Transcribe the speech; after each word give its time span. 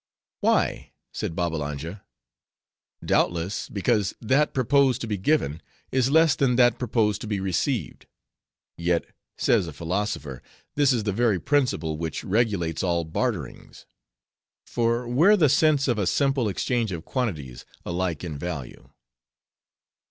"Why?" 0.39 0.93
said 1.13 1.35
Babbalanja. 1.35 2.03
"Doubtless, 3.05 3.69
because 3.69 4.15
that 4.19 4.51
proposed 4.51 4.99
to 5.01 5.07
be 5.07 5.19
given, 5.19 5.61
is 5.91 6.09
less 6.09 6.35
than 6.35 6.55
that 6.55 6.79
proposed 6.79 7.21
to 7.21 7.27
be 7.27 7.39
received. 7.39 8.07
Yet, 8.79 9.05
says 9.37 9.67
a 9.67 9.73
philosopher, 9.73 10.41
this 10.73 10.91
is 10.91 11.03
the 11.03 11.11
very 11.13 11.39
principle 11.39 11.99
which 11.99 12.23
regulates 12.23 12.81
all 12.81 13.03
barterings. 13.05 13.85
For 14.65 15.07
where 15.07 15.37
the 15.37 15.49
sense 15.49 15.87
of 15.87 15.99
a 15.99 16.07
simple 16.07 16.49
exchange 16.49 16.91
of 16.91 17.05
quantities, 17.05 17.63
alike 17.85 18.23
in 18.23 18.39
value?" 18.39 18.89